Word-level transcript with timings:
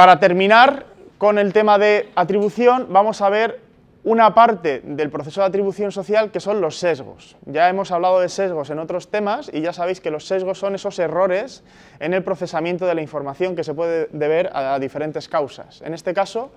Para 0.00 0.20
terminar 0.20 0.86
con 1.18 1.36
el 1.38 1.52
tema 1.52 1.76
de 1.76 2.10
atribución, 2.14 2.86
vamos 2.90 3.20
a 3.22 3.28
ver 3.28 3.60
una 4.02 4.34
parte 4.34 4.80
del 4.84 5.10
proceso 5.10 5.42
de 5.42 5.46
atribución 5.46 5.92
social 5.92 6.30
que 6.30 6.40
son 6.40 6.60
los 6.60 6.78
sesgos. 6.78 7.36
Ya 7.44 7.68
hemos 7.68 7.90
hablado 7.92 8.20
de 8.20 8.28
sesgos 8.28 8.70
en 8.70 8.78
otros 8.78 9.10
temas 9.10 9.50
y 9.52 9.60
ya 9.60 9.72
sabéis 9.72 10.00
que 10.00 10.10
los 10.10 10.26
sesgos 10.26 10.58
son 10.58 10.74
esos 10.74 10.98
errores 10.98 11.62
en 11.98 12.14
el 12.14 12.24
procesamiento 12.24 12.86
de 12.86 12.94
la 12.94 13.02
información 13.02 13.54
que 13.54 13.64
se 13.64 13.74
puede 13.74 14.08
deber 14.12 14.50
a 14.54 14.78
diferentes 14.78 15.28
causas. 15.28 15.82
En 15.82 15.92
este 15.92 16.14
caso, 16.14 16.50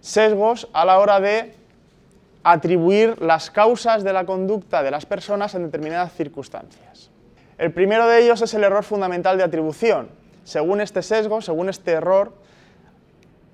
sesgos 0.00 0.68
a 0.74 0.84
la 0.84 0.98
hora 0.98 1.20
de 1.20 1.54
atribuir 2.44 3.20
las 3.20 3.50
causas 3.50 4.04
de 4.04 4.12
la 4.12 4.26
conducta 4.26 4.82
de 4.82 4.90
las 4.90 5.06
personas 5.06 5.54
en 5.54 5.64
determinadas 5.64 6.12
circunstancias. 6.12 7.10
El 7.56 7.72
primero 7.72 8.06
de 8.06 8.22
ellos 8.22 8.42
es 8.42 8.52
el 8.54 8.62
error 8.62 8.84
fundamental 8.84 9.38
de 9.38 9.44
atribución. 9.44 10.10
Según 10.44 10.80
este 10.80 11.02
sesgo, 11.02 11.40
según 11.40 11.68
este 11.68 11.92
error, 11.92 12.32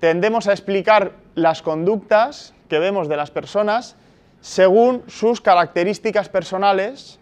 tendemos 0.05 0.47
a 0.47 0.51
explicar 0.51 1.13
las 1.33 1.63
conductas 1.63 2.53
que 2.69 2.77
vemos 2.77 3.09
de 3.09 3.17
las 3.17 3.31
personas 3.31 3.95
según 4.39 5.01
sus 5.07 5.41
características 5.41 6.29
personales 6.29 7.19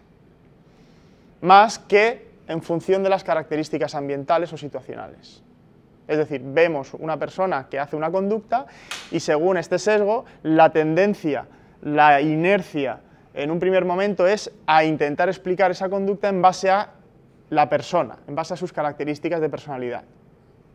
más 1.40 1.78
que 1.78 2.28
en 2.46 2.60
función 2.60 3.02
de 3.02 3.08
las 3.08 3.24
características 3.24 3.94
ambientales 3.94 4.52
o 4.52 4.58
situacionales. 4.58 5.42
Es 6.06 6.18
decir, 6.18 6.42
vemos 6.44 6.92
una 6.92 7.16
persona 7.16 7.68
que 7.70 7.78
hace 7.78 7.96
una 7.96 8.10
conducta 8.10 8.66
y 9.10 9.20
según 9.20 9.56
este 9.56 9.78
sesgo, 9.78 10.26
la 10.42 10.68
tendencia, 10.68 11.46
la 11.80 12.20
inercia 12.20 13.00
en 13.32 13.50
un 13.50 13.60
primer 13.60 13.86
momento 13.86 14.26
es 14.26 14.52
a 14.66 14.84
intentar 14.84 15.30
explicar 15.30 15.70
esa 15.70 15.88
conducta 15.88 16.28
en 16.28 16.42
base 16.42 16.68
a 16.68 16.90
la 17.48 17.66
persona, 17.66 18.18
en 18.28 18.34
base 18.34 18.52
a 18.52 18.58
sus 18.58 18.74
características 18.74 19.40
de 19.40 19.48
personalidad, 19.48 20.04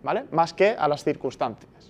¿vale? 0.01 0.25
Más 0.31 0.55
que 0.55 0.69
a 0.71 0.87
las 0.87 1.03
circunstancias. 1.03 1.88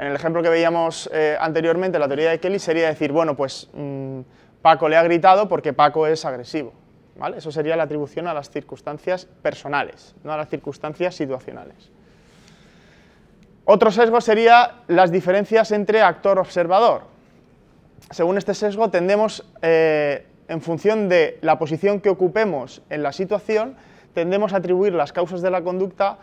En 0.00 0.06
el 0.06 0.14
ejemplo 0.14 0.42
que 0.42 0.48
veíamos 0.48 1.10
eh, 1.12 1.36
anteriormente, 1.38 1.98
la 1.98 2.06
teoría 2.08 2.30
de 2.30 2.40
Kelly 2.40 2.58
sería 2.58 2.88
decir, 2.88 3.12
bueno, 3.12 3.36
pues 3.36 3.68
mm, 3.74 4.20
Paco 4.62 4.88
le 4.88 4.96
ha 4.96 5.02
gritado 5.02 5.46
porque 5.46 5.74
Paco 5.74 6.06
es 6.06 6.24
agresivo. 6.24 6.72
¿vale? 7.18 7.36
Eso 7.36 7.52
sería 7.52 7.76
la 7.76 7.82
atribución 7.82 8.26
a 8.26 8.32
las 8.32 8.48
circunstancias 8.48 9.26
personales, 9.26 10.14
no 10.24 10.32
a 10.32 10.38
las 10.38 10.48
circunstancias 10.48 11.14
situacionales. 11.14 11.90
Otro 13.66 13.90
sesgo 13.90 14.22
sería 14.22 14.76
las 14.88 15.12
diferencias 15.12 15.70
entre 15.70 16.00
actor-observador. 16.00 17.02
Según 18.10 18.38
este 18.38 18.54
sesgo, 18.54 18.88
tendemos, 18.88 19.44
eh, 19.60 20.26
en 20.48 20.62
función 20.62 21.10
de 21.10 21.38
la 21.42 21.58
posición 21.58 22.00
que 22.00 22.08
ocupemos 22.08 22.80
en 22.88 23.02
la 23.02 23.12
situación, 23.12 23.76
tendemos 24.14 24.54
a 24.54 24.56
atribuir 24.56 24.94
las 24.94 25.12
causas 25.12 25.42
de 25.42 25.50
la 25.50 25.60
conducta 25.60 26.16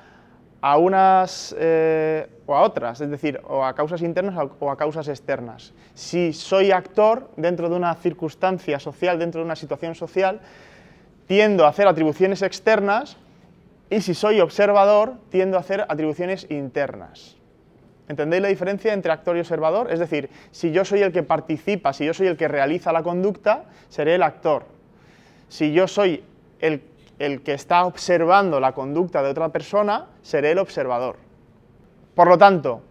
a 0.62 0.78
unas 0.78 1.56
eh, 1.58 2.28
o 2.46 2.56
a 2.56 2.62
otras, 2.62 3.02
es 3.02 3.10
decir, 3.10 3.40
o 3.48 3.64
a 3.64 3.76
causas 3.76 4.02
internas 4.02 4.36
o 4.60 4.72
a 4.72 4.78
causas 4.78 5.08
externas. 5.08 5.74
Si 5.94 6.34
soy 6.34 6.72
actor 6.72 7.30
dentro 7.38 7.70
de 7.70 7.76
una 7.76 7.94
circunstancia 7.96 8.80
social, 8.80 9.20
dentro 9.20 9.42
de 9.42 9.46
una 9.46 9.56
situación 9.56 9.96
social, 9.96 10.40
tiendo 11.28 11.66
a 11.66 11.70
hacer 11.70 11.88
atribuciones 11.88 12.42
externas 12.42 13.18
y 13.90 14.02
si 14.02 14.14
soy 14.14 14.40
observador, 14.40 15.14
tiendo 15.30 15.58
a 15.58 15.60
hacer 15.60 15.86
atribuciones 15.88 16.48
internas. 16.50 17.36
¿Entendéis 18.10 18.42
la 18.42 18.48
diferencia 18.48 18.94
entre 18.94 19.12
actor 19.12 19.36
y 19.36 19.42
observador? 19.42 19.92
Es 19.92 20.00
decir, 20.00 20.30
si 20.52 20.72
yo 20.72 20.86
soy 20.86 21.02
el 21.02 21.12
que 21.12 21.24
participa, 21.24 21.92
si 21.92 22.06
yo 22.06 22.14
soy 22.14 22.28
el 22.28 22.38
que 22.38 22.48
realiza 22.48 22.94
la 22.94 23.04
conducta, 23.04 23.66
seré 23.90 24.16
el 24.16 24.24
actor. 24.24 24.64
Si 25.50 25.74
yo 25.74 25.88
soy 25.88 26.24
el 26.62 26.82
el 27.20 27.42
que 27.42 27.54
está 27.54 27.86
observando 27.86 28.60
la 28.60 28.74
conducta 28.74 29.24
de 29.24 29.30
otra 29.30 29.50
persona, 29.50 30.08
seré 30.22 30.52
el 30.52 30.60
observador. 30.60 31.16
Por 32.16 32.28
lo 32.28 32.38
tanto, 32.38 32.82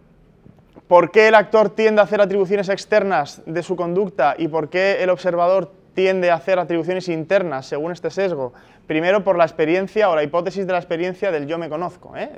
¿por 0.87 1.11
qué 1.11 1.27
el 1.27 1.35
actor 1.35 1.69
tiende 1.69 2.01
a 2.01 2.05
hacer 2.05 2.21
atribuciones 2.21 2.69
externas 2.69 3.41
de 3.45 3.63
su 3.63 3.75
conducta 3.75 4.35
y 4.37 4.47
por 4.47 4.69
qué 4.69 5.03
el 5.03 5.09
observador 5.09 5.71
tiende 5.97 6.29
a 6.29 6.35
hacer 6.35 6.59
atribuciones 6.59 7.09
internas 7.09 7.65
según 7.65 7.91
este 7.91 8.11
sesgo? 8.11 8.53
Primero 8.85 9.23
por 9.23 9.35
la 9.35 9.45
experiencia 9.45 10.11
o 10.11 10.15
la 10.15 10.21
hipótesis 10.21 10.67
de 10.67 10.71
la 10.71 10.77
experiencia 10.77 11.31
del 11.31 11.47
yo 11.47 11.57
me 11.57 11.69
conozco. 11.69 12.15
¿eh? 12.15 12.29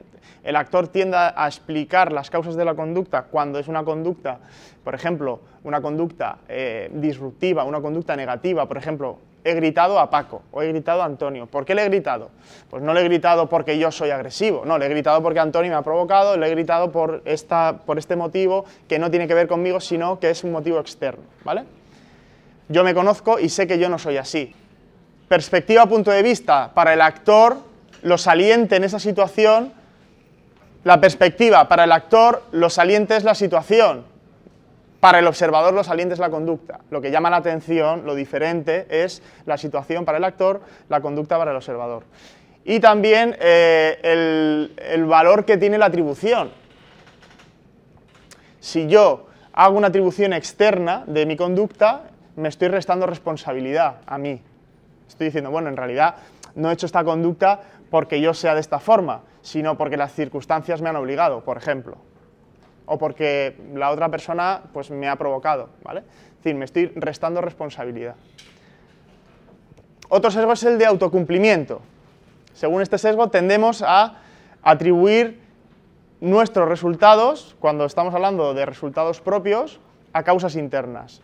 El 0.46 0.56
actor 0.56 0.88
tiende 0.88 1.18
a 1.18 1.46
explicar 1.46 2.14
las 2.14 2.30
causas 2.30 2.56
de 2.56 2.64
la 2.64 2.74
conducta 2.74 3.24
cuando 3.24 3.59
es 3.59 3.68
una 3.68 3.84
conducta, 3.84 4.40
por 4.81 4.96
ejemplo, 4.96 5.42
una 5.66 5.81
conducta 5.81 6.38
eh, 6.47 6.90
disruptiva, 6.94 7.66
una 7.66 7.81
conducta 7.81 8.16
negativa, 8.16 8.66
por 8.66 8.78
ejemplo, 8.78 9.18
he 9.44 9.53
gritado 9.56 10.00
a 10.00 10.09
Paco 10.09 10.44
o 10.52 10.62
he 10.62 10.70
gritado 10.70 11.02
a 11.02 11.06
Antonio. 11.06 11.46
¿Por 11.46 11.66
qué 11.66 11.76
le 11.76 11.84
he 11.84 11.90
gritado? 11.90 12.30
Pues 12.70 12.81
no 12.81 12.94
le 12.94 13.02
he 13.02 13.03
gritado 13.03 13.50
porque 13.50 13.78
yo 13.78 13.91
soy 13.91 14.12
agresivo, 14.12 14.64
no, 14.64 14.78
le 14.78 14.86
he 14.86 14.90
gritado 14.90 15.22
porque 15.22 15.41
Antonio 15.41 15.70
me 15.70 15.76
ha 15.76 15.81
provocado, 15.81 16.38
le 16.38 16.47
he 16.47 16.50
gritado 16.50 16.94
por, 16.94 17.24
esta, 17.26 17.81
por 17.86 17.97
este 17.97 18.16
motivo 18.16 18.64
que 18.88 19.00
no 19.00 19.12
tiene 19.12 19.28
que 19.28 19.34
ver 19.34 19.50
conmigo, 19.50 19.81
sino 19.81 20.18
que 20.18 20.30
es 20.30 20.46
un 20.46 20.53
motivo 20.53 20.80
externo, 20.80 21.24
¿vale? 21.44 21.66
Yo 22.69 22.84
me 22.84 22.94
conozco 22.94 23.40
y 23.40 23.50
sé 23.50 23.68
que 23.68 23.80
yo 23.80 23.90
no 23.90 23.97
soy 23.97 24.18
así. 24.18 24.53
Perspectiva, 25.28 25.88
punto 25.88 26.12
de 26.12 26.24
vista, 26.24 26.72
para 26.74 26.94
el 26.94 27.02
actor, 27.02 27.57
lo 28.03 28.18
saliente 28.18 28.75
en 28.75 28.84
esa 28.84 29.00
situación, 29.00 29.74
la 30.84 31.02
perspectiva, 31.02 31.68
para 31.68 31.84
el 31.84 31.91
actor, 31.91 32.44
lo 32.52 32.69
saliente 32.69 33.16
es 33.18 33.24
la 33.24 33.35
situación, 33.35 34.06
para 35.00 35.19
el 35.19 35.28
observador 35.28 35.74
lo 35.74 35.84
saliente 35.84 36.13
es 36.13 36.19
la 36.19 36.29
conducta. 36.29 36.81
Lo 36.90 37.02
que 37.02 37.09
llama 37.09 37.29
la 37.29 37.38
atención, 37.38 38.06
lo 38.06 38.16
diferente, 38.16 38.85
es 38.90 39.24
la 39.46 39.58
situación 39.58 40.06
para 40.06 40.18
el 40.18 40.24
actor, 40.24 40.62
la 40.90 41.02
conducta 41.02 41.38
para 41.38 41.52
el 41.52 41.58
observador. 41.58 42.03
Y 42.66 42.79
también 42.79 43.35
eh, 43.40 44.00
el, 44.03 44.74
el 44.78 45.06
valor 45.06 45.46
que 45.46 45.58
tiene 45.58 45.78
la 45.78 45.85
atribución. 45.85 46.52
Si 48.59 48.88
yo 48.88 49.28
hago 49.53 49.78
una 49.78 49.88
atribución 49.88 50.34
externa 50.34 51.03
de 51.08 51.25
mi 51.25 51.35
conducta, 51.35 52.03
me 52.39 52.50
estoy 52.50 52.69
restando 52.69 53.05
responsabilidad 53.05 53.97
a 54.05 54.17
mí. 54.17 54.41
Estoy 55.07 55.25
diciendo, 55.25 55.51
bueno, 55.51 55.69
en 55.69 55.77
realidad 55.77 56.16
no 56.55 56.69
he 56.69 56.73
hecho 56.73 56.85
esta 56.85 57.03
conducta 57.03 57.61
porque 57.89 58.22
yo 58.22 58.33
sea 58.33 58.53
de 58.53 58.61
esta 58.61 58.79
forma, 58.79 59.22
sino 59.41 59.77
porque 59.77 59.97
las 59.97 60.13
circunstancias 60.13 60.81
me 60.81 60.89
han 60.89 60.95
obligado, 60.95 61.44
por 61.44 61.57
ejemplo 61.57 61.97
o 62.91 62.97
porque 62.97 63.55
la 63.75 63.91
otra 63.91 64.09
persona 64.09 64.61
pues, 64.73 64.89
me 64.89 65.07
ha 65.07 65.16
provocado, 65.16 65.69
¿vale? 65.83 65.99
Es 65.99 66.44
decir, 66.44 66.55
me 66.55 66.66
estoy 66.66 66.88
restando 66.95 67.39
responsabilidad. 67.39 68.16
Otro 70.09 70.31
sesgo 70.31 70.53
es 70.53 70.63
el 70.63 70.79
de 70.79 70.88
autocumplimiento. 70.88 71.81
Según 72.53 72.81
este 72.81 72.97
sesgo 72.97 73.29
tendemos 73.29 73.83
a 73.83 74.16
atribuir 74.63 75.39
nuestros 76.19 76.67
resultados, 76.67 77.55
cuando 77.59 77.85
estamos 77.85 78.16
hablando 78.16 78.55
de 78.55 78.66
resultados 78.66 79.22
propios, 79.22 79.79
a 80.11 80.23
causas 80.23 80.55
internas 80.55 81.22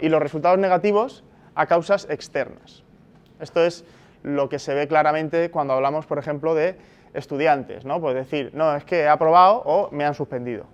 y 0.00 0.08
los 0.08 0.20
resultados 0.20 0.58
negativos 0.58 1.24
a 1.54 1.66
causas 1.66 2.06
externas. 2.10 2.82
Esto 3.40 3.64
es 3.64 3.84
lo 4.22 4.48
que 4.48 4.58
se 4.58 4.74
ve 4.74 4.88
claramente 4.88 5.50
cuando 5.50 5.74
hablamos, 5.74 6.06
por 6.06 6.18
ejemplo, 6.18 6.54
de 6.54 6.76
estudiantes, 7.14 7.84
¿no? 7.84 8.00
Pues 8.00 8.14
decir, 8.14 8.50
no, 8.54 8.74
es 8.74 8.84
que 8.84 9.00
he 9.00 9.08
aprobado 9.08 9.62
o 9.64 9.90
me 9.92 10.04
han 10.04 10.14
suspendido. 10.14 10.66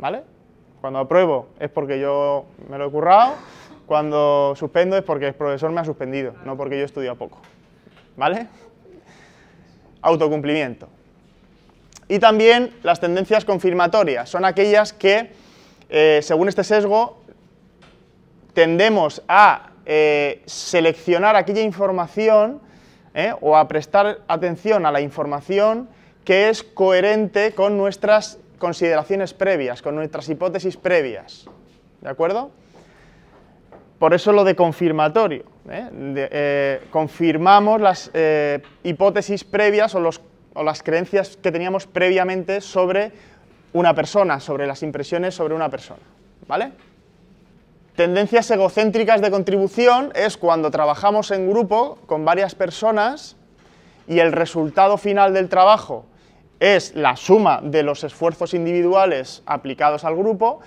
¿vale? 0.00 0.22
Cuando 0.80 0.98
apruebo 0.98 1.48
es 1.60 1.70
porque 1.70 2.00
yo 2.00 2.46
me 2.68 2.78
lo 2.78 2.86
he 2.86 2.90
currado, 2.90 3.34
cuando 3.86 4.54
suspendo 4.56 4.96
es 4.96 5.04
porque 5.04 5.28
el 5.28 5.34
profesor 5.34 5.70
me 5.70 5.80
ha 5.80 5.84
suspendido, 5.84 6.34
no 6.44 6.56
porque 6.56 6.76
yo 6.76 6.82
he 6.82 6.86
estudiado 6.86 7.16
poco, 7.16 7.38
¿vale? 8.16 8.48
Autocumplimiento. 10.00 10.88
Y 12.08 12.18
también 12.18 12.74
las 12.82 12.98
tendencias 12.98 13.44
confirmatorias, 13.44 14.28
son 14.28 14.44
aquellas 14.44 14.92
que, 14.92 15.32
eh, 15.90 16.20
según 16.22 16.48
este 16.48 16.64
sesgo, 16.64 17.19
tendemos 18.60 19.22
a 19.26 19.70
eh, 19.86 20.42
seleccionar 20.44 21.34
aquella 21.34 21.62
información 21.62 22.60
eh, 23.14 23.32
o 23.40 23.56
a 23.56 23.66
prestar 23.66 24.18
atención 24.28 24.84
a 24.84 24.92
la 24.92 25.00
información 25.00 25.88
que 26.26 26.50
es 26.50 26.62
coherente 26.62 27.52
con 27.54 27.78
nuestras 27.78 28.38
consideraciones 28.58 29.32
previas, 29.32 29.80
con 29.80 29.94
nuestras 29.94 30.28
hipótesis 30.28 30.76
previas. 30.76 31.46
¿De 32.02 32.10
acuerdo? 32.10 32.50
Por 33.98 34.12
eso 34.12 34.30
lo 34.30 34.44
de 34.44 34.54
confirmatorio. 34.54 35.44
¿eh? 35.70 36.80
Confirmamos 36.90 37.80
las 37.80 38.10
hipótesis 38.82 39.42
previas 39.42 39.94
o, 39.94 40.10
o 40.52 40.62
las 40.62 40.82
creencias 40.82 41.38
que 41.38 41.50
teníamos 41.50 41.86
previamente 41.86 42.60
sobre 42.60 43.10
una 43.72 43.94
persona, 43.94 44.38
sobre 44.38 44.66
las 44.66 44.82
impresiones 44.82 45.34
sobre 45.34 45.54
una 45.54 45.70
persona. 45.70 46.02
¿Vale? 46.46 46.72
Tendencias 48.00 48.50
egocéntricas 48.50 49.20
de 49.20 49.30
contribución 49.30 50.10
es 50.14 50.38
cuando 50.38 50.70
trabajamos 50.70 51.30
en 51.32 51.50
grupo 51.50 51.98
con 52.06 52.24
varias 52.24 52.54
personas 52.54 53.36
y 54.08 54.20
el 54.20 54.32
resultado 54.32 54.96
final 54.96 55.34
del 55.34 55.50
trabajo 55.50 56.06
es 56.60 56.94
la 56.94 57.16
suma 57.16 57.60
de 57.62 57.82
los 57.82 58.02
esfuerzos 58.02 58.54
individuales 58.54 59.42
aplicados 59.44 60.06
al 60.06 60.16
grupo, 60.16 60.60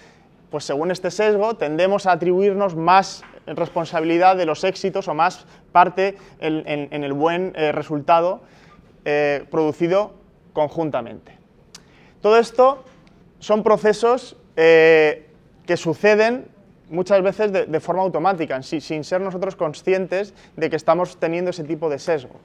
pues 0.52 0.64
según 0.64 0.92
este 0.92 1.10
sesgo 1.10 1.56
tendemos 1.56 2.06
a 2.06 2.12
atribuirnos 2.12 2.76
más 2.76 3.24
responsabilidad 3.48 4.36
de 4.38 4.46
los 4.46 4.64
éxitos 4.64 5.08
o 5.08 5.16
más 5.16 5.48
parte 5.72 6.20
en, 6.40 7.04
el 7.04 7.14
buen 7.14 7.54
eh, 7.56 7.72
resultado 7.72 8.44
eh, 9.06 9.44
producido 9.50 10.14
conjuntamente. 10.54 11.36
Todo 12.22 12.38
esto 12.38 12.84
son 13.40 13.64
procesos 13.64 14.38
eh, 14.56 15.32
que 15.66 15.78
suceden 15.78 16.54
muchas 16.94 17.22
veces 17.22 17.52
de, 17.52 17.80
forma 17.80 18.04
automática, 18.04 18.62
sin 18.62 19.04
ser 19.04 19.20
nosotros 19.20 19.56
conscientes 19.56 20.34
de 20.56 20.70
que 20.70 20.76
estamos 20.76 21.18
teniendo 21.18 21.50
ese 21.50 21.64
tipo 21.64 21.90
de 21.90 22.00
sesgo. 22.00 22.40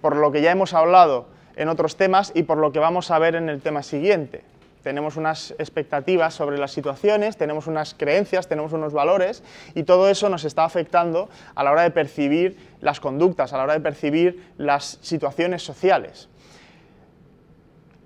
Por 0.00 0.14
lo 0.14 0.30
que 0.30 0.42
ya 0.42 0.52
hemos 0.52 0.74
hablado 0.74 1.26
en 1.56 1.68
otros 1.68 1.96
temas 1.96 2.30
y 2.34 2.44
por 2.44 2.58
lo 2.58 2.70
que 2.70 2.78
vamos 2.78 3.10
a 3.10 3.18
ver 3.18 3.34
en 3.34 3.48
el 3.48 3.60
tema 3.60 3.82
siguiente. 3.82 4.44
Tenemos 4.82 5.16
unas 5.16 5.52
expectativas 5.58 6.34
sobre 6.34 6.56
las 6.56 6.70
situaciones, 6.70 7.36
tenemos 7.36 7.66
unas 7.66 7.94
creencias, 7.94 8.46
tenemos 8.46 8.72
unos 8.72 8.92
valores 8.92 9.42
y 9.74 9.82
todo 9.82 10.08
eso 10.08 10.28
nos 10.28 10.44
está 10.44 10.64
afectando 10.64 11.28
a 11.54 11.64
la 11.64 11.72
hora 11.72 11.82
de 11.82 11.90
percibir 11.90 12.56
las 12.80 13.00
conductas, 13.00 13.52
a 13.52 13.56
la 13.56 13.64
hora 13.64 13.72
de 13.72 13.80
percibir 13.80 14.52
las 14.56 14.98
situaciones 15.02 15.62
sociales. 15.62 16.28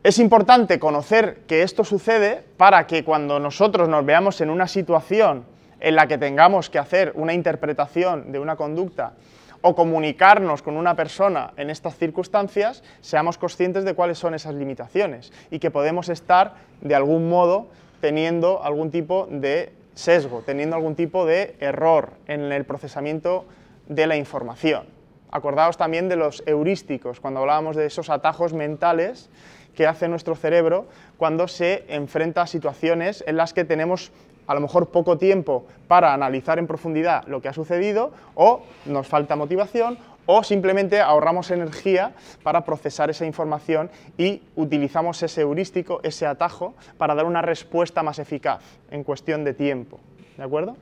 Es 0.02 0.18
importante 0.18 0.78
conocer 0.80 1.42
que 1.46 1.62
esto 1.62 1.84
sucede 1.84 2.42
para 2.56 2.86
que 2.86 3.04
cuando 3.04 3.38
nosotros 3.38 3.88
nos 3.88 4.04
veamos 4.04 4.40
en 4.40 4.50
una 4.50 4.66
situación 4.66 5.51
en 5.82 5.96
la 5.96 6.06
que 6.06 6.16
tengamos 6.16 6.70
que 6.70 6.78
hacer 6.78 7.12
una 7.16 7.34
interpretación 7.34 8.30
de 8.30 8.38
una 8.38 8.54
conducta 8.54 9.14
o 9.62 9.74
comunicarnos 9.74 10.62
con 10.62 10.76
una 10.76 10.94
persona 10.94 11.52
en 11.56 11.70
estas 11.70 11.96
circunstancias, 11.96 12.84
seamos 13.00 13.36
conscientes 13.36 13.84
de 13.84 13.94
cuáles 13.94 14.18
son 14.18 14.34
esas 14.34 14.54
limitaciones 14.54 15.32
y 15.50 15.58
que 15.58 15.72
podemos 15.72 16.08
estar 16.08 16.54
de 16.80 16.94
algún 16.94 17.28
modo 17.28 17.66
teniendo 18.00 18.62
algún 18.62 18.90
tipo 18.92 19.26
de 19.28 19.72
sesgo, 19.94 20.42
teniendo 20.46 20.76
algún 20.76 20.94
tipo 20.94 21.26
de 21.26 21.56
error 21.58 22.12
en 22.28 22.52
el 22.52 22.64
procesamiento 22.64 23.44
de 23.88 24.06
la 24.06 24.16
información. 24.16 24.86
Acordaos 25.32 25.76
también 25.76 26.08
de 26.08 26.16
los 26.16 26.44
heurísticos, 26.46 27.18
cuando 27.18 27.40
hablábamos 27.40 27.74
de 27.74 27.86
esos 27.86 28.08
atajos 28.08 28.52
mentales 28.52 29.30
que 29.74 29.86
hace 29.86 30.06
nuestro 30.06 30.36
cerebro 30.36 30.86
cuando 31.16 31.48
se 31.48 31.84
enfrenta 31.88 32.42
a 32.42 32.46
situaciones 32.46 33.24
en 33.26 33.36
las 33.36 33.52
que 33.52 33.64
tenemos 33.64 34.12
a 34.46 34.54
lo 34.54 34.60
mejor 34.60 34.88
poco 34.88 35.18
tiempo 35.18 35.64
para 35.88 36.12
analizar 36.12 36.58
en 36.58 36.66
profundidad 36.66 37.24
lo 37.26 37.40
que 37.40 37.48
ha 37.48 37.52
sucedido 37.52 38.12
o 38.34 38.62
nos 38.86 39.06
falta 39.06 39.36
motivación 39.36 39.98
o 40.26 40.44
simplemente 40.44 41.00
ahorramos 41.00 41.50
energía 41.50 42.12
para 42.42 42.64
procesar 42.64 43.10
esa 43.10 43.26
información 43.26 43.90
y 44.16 44.42
utilizamos 44.56 45.22
ese 45.22 45.40
heurístico, 45.40 46.00
ese 46.02 46.26
atajo, 46.26 46.74
para 46.96 47.14
dar 47.14 47.26
una 47.26 47.42
respuesta 47.42 48.02
más 48.02 48.18
eficaz 48.18 48.62
en 48.90 49.02
cuestión 49.04 49.44
de 49.44 49.54
tiempo. 49.54 49.98
¿De 50.36 50.44
acuerdo? 50.44 50.76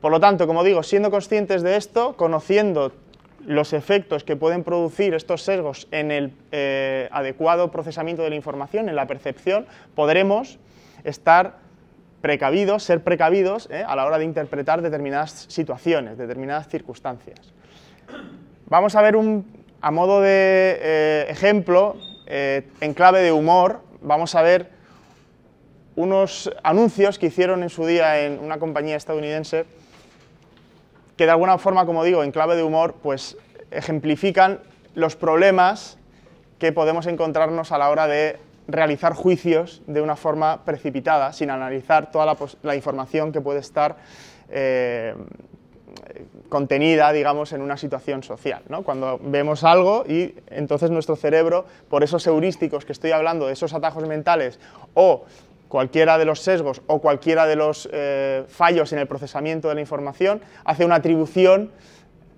Por 0.00 0.12
lo 0.12 0.20
tanto, 0.20 0.46
como 0.46 0.62
digo, 0.62 0.82
siendo 0.82 1.10
conscientes 1.10 1.62
de 1.62 1.76
esto, 1.76 2.16
conociendo 2.16 2.92
los 3.44 3.72
efectos 3.72 4.24
que 4.24 4.36
pueden 4.36 4.64
producir 4.64 5.14
estos 5.14 5.42
sesgos 5.42 5.88
en 5.90 6.10
el 6.10 6.32
eh, 6.52 7.08
adecuado 7.12 7.70
procesamiento 7.70 8.22
de 8.22 8.30
la 8.30 8.36
información, 8.36 8.88
en 8.88 8.96
la 8.96 9.06
percepción, 9.06 9.66
podremos 9.94 10.58
estar 11.04 11.65
precavidos, 12.20 12.82
ser 12.82 13.02
precavidos 13.02 13.68
eh, 13.70 13.84
a 13.86 13.94
la 13.96 14.04
hora 14.04 14.18
de 14.18 14.24
interpretar 14.24 14.82
determinadas 14.82 15.46
situaciones, 15.48 16.18
determinadas 16.18 16.68
circunstancias. 16.68 17.52
Vamos 18.66 18.94
a 18.94 19.02
ver 19.02 19.16
un, 19.16 19.64
a 19.80 19.90
modo 19.90 20.20
de 20.20 20.78
eh, 20.80 21.26
ejemplo, 21.28 21.96
en 22.28 22.92
clave 22.94 23.22
de 23.22 23.30
humor, 23.30 23.82
vamos 24.02 24.34
a 24.34 24.42
ver 24.42 24.68
unos 25.94 26.50
anuncios 26.64 27.20
que 27.20 27.26
hicieron 27.26 27.62
en 27.62 27.70
su 27.70 27.86
día 27.86 28.24
en 28.24 28.40
una 28.40 28.58
compañía 28.58 28.96
estadounidense 28.96 29.64
que 31.16 31.24
de 31.24 31.30
alguna 31.30 31.58
forma, 31.58 31.86
como 31.86 32.04
digo, 32.04 32.22
en 32.22 32.30
clave 32.30 32.56
de 32.56 32.62
humor, 32.62 32.96
pues 33.02 33.38
ejemplifican 33.70 34.60
los 34.94 35.16
problemas 35.16 35.98
que 36.58 36.72
podemos 36.72 37.06
encontrarnos 37.06 37.72
a 37.72 37.78
la 37.78 37.90
hora 37.90 38.06
de 38.06 38.38
realizar 38.68 39.14
juicios 39.14 39.82
de 39.86 40.00
una 40.00 40.16
forma 40.16 40.64
precipitada, 40.64 41.32
sin 41.32 41.50
analizar 41.50 42.10
toda 42.10 42.36
la, 42.62 42.76
información 42.76 43.32
que 43.32 43.40
puede 43.40 43.60
estar 43.60 43.96
eh, 44.48 45.14
contenida, 46.48 47.12
digamos, 47.12 47.52
en 47.52 47.62
una 47.62 47.76
situación 47.76 48.22
social. 48.22 48.62
Cuando 48.84 49.18
vemos 49.22 49.64
algo 49.64 50.04
y 50.06 50.34
entonces 50.48 50.90
nuestro 50.90 51.16
cerebro, 51.16 51.64
por 51.88 52.02
esos 52.02 52.26
heurísticos 52.26 52.84
que 52.84 52.92
estoy 52.92 53.12
hablando, 53.12 53.46
de 53.46 53.52
esos 53.52 53.72
atajos 53.72 54.06
mentales 54.06 54.58
o 54.94 55.24
cualquiera 55.68 56.18
de 56.18 56.24
los 56.24 56.40
sesgos 56.40 56.82
o 56.86 57.00
cualquiera 57.00 57.46
de 57.46 57.56
los 57.56 57.88
eh, 57.92 58.44
fallos 58.48 58.92
en 58.92 59.00
el 59.00 59.06
procesamiento 59.06 59.68
de 59.68 59.74
la 59.74 59.80
información, 59.80 60.40
hace 60.64 60.84
una 60.84 60.96
atribución 60.96 61.72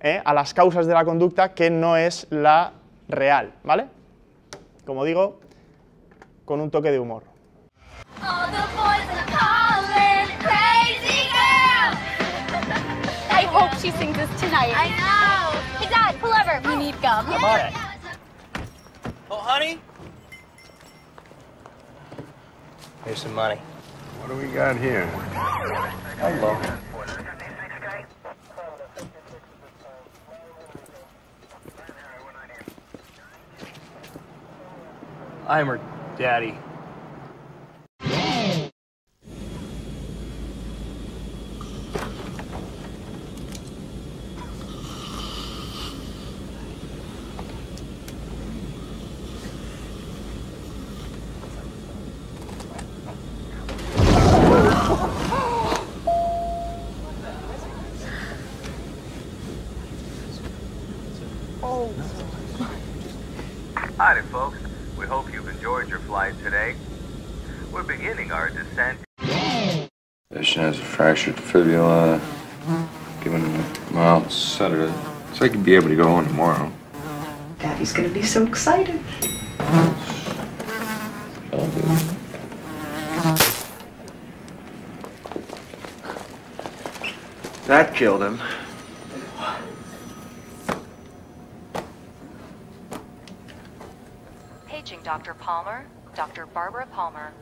eh, 0.01 0.21
a 0.25 0.33
las 0.33 0.55
causas 0.55 0.87
de 0.87 0.95
la 0.95 1.05
conducta 1.05 1.55
que 1.55 1.71
no 1.71 1.97
es 1.97 2.27
la 2.31 2.73
real, 3.09 3.53
¿vale? 3.65 3.87
Como 4.87 5.05
digo, 5.05 5.41
con 6.49 6.63
un 6.63 6.71
toque 6.71 6.91
de 6.91 6.99
humor. 6.99 7.23
she 13.81 13.91
sings 13.93 14.17
tonight. 14.41 14.73
Hey, 14.75 15.89
Dad. 15.89 16.67
We 16.67 16.77
need 16.77 17.01
gum. 17.01 17.27
I'm 17.29 17.45
on 17.45 17.61
it. 17.61 17.73
Oh, 19.31 19.37
honey. 19.37 19.79
Here's 23.05 23.21
some 23.21 23.35
money. 23.35 23.61
What 24.19 24.29
do 24.29 24.37
we 24.37 24.53
got 24.53 24.77
here? 24.79 25.07
Hello. 26.19 26.57
I'm 35.47 35.98
Daddy. 36.19 36.53
Howdy, 63.97 64.23
folks. 64.31 64.68
We 64.99 65.07
hope 65.07 65.33
you've 65.33 65.49
enjoyed 65.49 65.89
your 65.89 66.01
flight 66.01 66.35
today. 66.43 66.75
We're 67.73 67.85
beginning 67.85 68.33
our 68.33 68.51
descent. 68.51 68.99
Patient 69.19 70.65
has 70.65 70.81
a 70.81 70.83
fractured 70.83 71.39
fibula. 71.39 72.21
Given 73.23 73.43
him 73.43 73.97
out 73.97 74.33
Saturday. 74.33 74.93
So 75.35 75.45
I 75.45 75.51
could 75.51 75.65
be 75.65 75.77
able 75.77 75.89
to 75.89 75.95
go 75.95 76.09
on 76.09 76.27
tomorrow. 76.27 76.73
Daddy's 77.61 77.93
gonna 77.93 78.09
be 78.09 78.25
so 78.25 78.45
excited. 78.45 79.01
That 87.69 87.95
killed 87.95 88.23
him. 88.23 88.41
Palmer, 95.49 95.87
Dr. 96.15 96.45
Barbara 96.45 96.87
Palmer, 96.93 97.33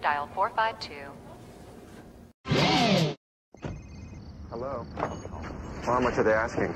dial 0.00 0.28
452. 0.36 0.94
Hello. 4.50 4.86
Well, 4.96 5.42
how 5.82 5.98
much 5.98 6.16
are 6.16 6.22
they 6.22 6.32
asking? 6.32 6.72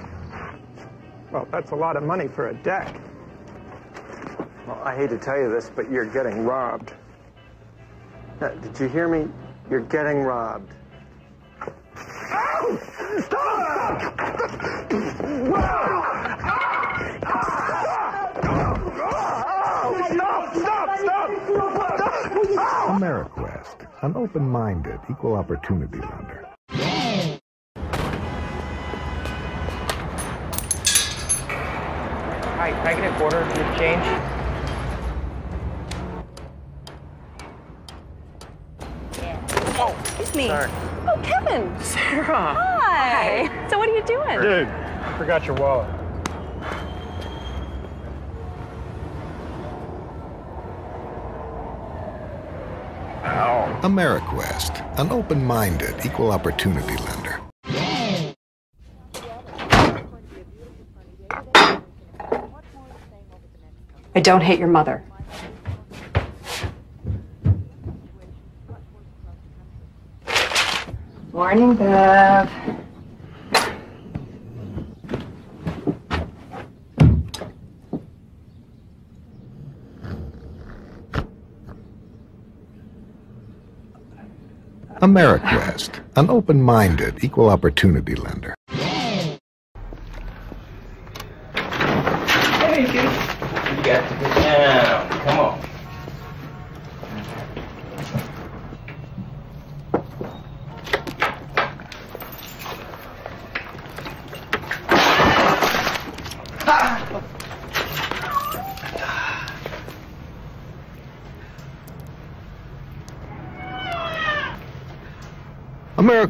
Well, 1.30 1.46
that's 1.52 1.70
a 1.70 1.76
lot 1.76 1.96
of 1.96 2.02
money 2.02 2.26
for 2.26 2.48
a 2.48 2.54
deck. 2.64 3.00
Well, 4.66 4.82
I 4.84 4.96
hate 4.96 5.10
to 5.10 5.18
tell 5.18 5.38
you 5.38 5.48
this, 5.48 5.70
but 5.76 5.88
you're 5.92 6.06
getting 6.06 6.44
robbed. 6.44 6.92
Uh, 8.40 8.48
did 8.48 8.80
you 8.80 8.88
hear 8.88 9.06
me? 9.06 9.28
You're 9.70 9.82
getting 9.82 10.22
robbed. 10.22 10.72
Stop! 11.94 12.80
Stop! 13.20 14.02
Stop! 20.10 20.56
Stop! 20.56 20.80
AmeriQuest, 22.90 23.89
an 24.02 24.16
open-minded, 24.16 24.98
equal 25.10 25.34
opportunity 25.34 25.98
lender. 25.98 26.48
Hi, 32.56 32.70
can 32.70 32.86
I 32.86 32.94
get 32.94 33.12
a 33.12 33.16
quarter 33.18 33.44
with 33.44 33.78
change? 33.78 34.04
Yeah. 39.18 39.38
Oh, 39.78 39.94
it's 40.18 40.34
me. 40.34 40.48
Sorry. 40.48 40.70
Oh, 41.06 41.20
Kevin. 41.22 41.80
Sarah! 41.82 42.54
Hi. 42.54 43.68
So 43.68 43.78
what 43.78 43.88
are 43.88 43.94
you 43.94 44.02
doing? 44.04 44.40
Dude, 44.40 44.66
I 44.66 45.14
forgot 45.18 45.44
your 45.44 45.56
wallet. 45.56 45.99
AmeriQuest, 53.82 54.98
an 54.98 55.10
open 55.10 55.42
minded, 55.42 55.94
equal 56.04 56.32
opportunity 56.32 56.96
lender. 56.96 57.40
I 64.14 64.20
don't 64.20 64.42
hate 64.42 64.58
your 64.58 64.68
mother. 64.68 65.02
Morning, 71.32 71.74
Bev. 71.74 72.79
AmeriQuest, 85.10 85.98
an 86.14 86.30
open 86.30 86.62
minded, 86.62 87.24
equal 87.24 87.50
opportunity 87.50 88.14
lender. 88.14 88.54
Hey, 88.68 89.36
kid. 92.86 92.94
You 92.94 93.82
got 93.82 94.08
to 94.08 94.14
get 94.20 94.34
down. 94.36 95.08
Come 95.08 95.38
on. 95.40 95.70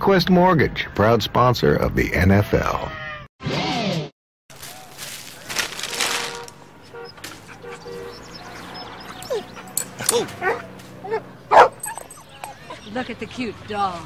AmeriQuest 0.01 0.31
Mortgage, 0.31 0.87
proud 0.95 1.23
sponsor 1.23 1.77
of 1.77 1.95
the 1.95 2.09
NFL. 2.11 2.91
Look 12.95 13.11
at 13.11 13.21
the 13.21 13.27
cute 13.27 13.55
dog. 13.69 14.01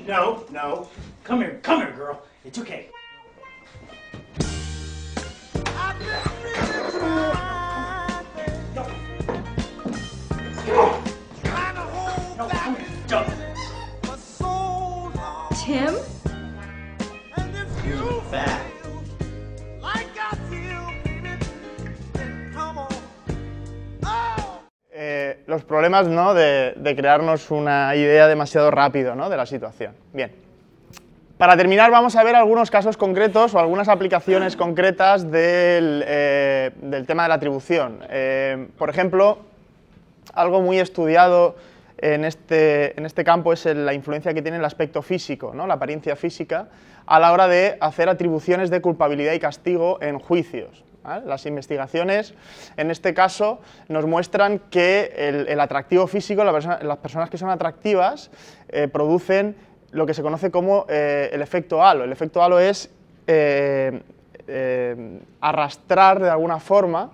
Fifi! 0.00 0.12
No, 0.12 0.44
no. 0.50 0.88
Come 1.24 1.40
here, 1.40 1.60
come 1.62 1.80
here, 1.80 1.92
girl. 1.92 2.22
It's 2.44 2.58
okay. 2.58 2.88
No, 12.36 12.48
come 12.48 12.76
here. 12.76 12.86
Don't. 13.06 13.28
Tim? 15.56 16.19
Los 25.50 25.64
problemas 25.64 26.06
¿no? 26.06 26.32
de, 26.32 26.94
crearnos 26.96 27.50
una 27.50 27.94
idea 27.96 28.28
demasiado 28.28 28.70
rápido 28.70 29.16
¿no? 29.16 29.28
de 29.28 29.36
la 29.36 29.46
situación. 29.46 29.94
Bien. 30.12 30.32
Para 31.36 31.56
terminar, 31.56 31.90
vamos 31.90 32.16
a 32.16 32.22
ver 32.22 32.36
algunos 32.36 32.70
casos 32.70 32.96
concretos 32.96 33.54
o 33.54 33.58
algunas 33.58 33.88
aplicaciones 33.88 34.56
concretas 34.56 35.30
del, 35.30 36.04
eh, 36.06 36.70
del 36.82 37.06
tema 37.06 37.24
de 37.24 37.28
la 37.30 37.34
atribución. 37.34 37.98
Eh, 38.10 38.68
por 38.78 38.90
ejemplo, 38.90 39.38
algo 40.34 40.60
muy 40.60 40.78
estudiado 40.78 41.56
en 41.98 42.24
este, 42.24 42.96
en 42.98 43.04
este 43.04 43.24
campo 43.24 43.52
es 43.52 43.64
la 43.64 43.92
influencia 43.92 44.32
que 44.32 44.42
tiene 44.42 44.58
el 44.58 44.64
aspecto 44.64 45.02
físico, 45.02 45.52
¿no? 45.54 45.66
la 45.66 45.74
apariencia 45.74 46.14
física, 46.14 46.68
a 47.06 47.18
la 47.18 47.32
hora 47.32 47.48
de 47.48 47.76
hacer 47.80 48.08
atribuciones 48.08 48.70
de 48.70 48.80
culpabilidad 48.80 49.32
y 49.32 49.40
castigo 49.40 49.98
en 50.00 50.18
juicios. 50.18 50.84
Las 51.04 51.46
investigaciones, 51.46 52.34
en 52.76 52.90
este 52.90 53.14
caso, 53.14 53.60
nos 53.88 54.04
muestran 54.04 54.58
que 54.70 55.12
el, 55.48 55.58
atractivo 55.58 56.06
físico, 56.06 56.44
las 56.44 56.98
personas 56.98 57.30
que 57.30 57.38
son 57.38 57.48
atractivas, 57.48 58.30
eh, 58.68 58.86
producen 58.86 59.56
lo 59.92 60.04
que 60.04 60.12
se 60.12 60.22
conoce 60.22 60.50
como 60.50 60.84
eh, 60.88 61.30
el 61.32 61.40
efecto 61.40 61.82
halo. 61.82 62.04
El 62.04 62.12
efecto 62.12 62.42
halo 62.42 62.60
es 62.60 62.90
eh, 63.26 64.00
arrastrar 65.40 66.20
de 66.20 66.28
alguna 66.28 66.60
forma 66.60 67.12